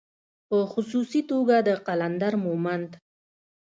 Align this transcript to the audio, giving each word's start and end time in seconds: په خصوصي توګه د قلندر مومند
په 0.47 0.57
خصوصي 0.71 1.21
توګه 1.31 1.55
د 1.67 1.69
قلندر 1.85 2.33
مومند 2.45 2.89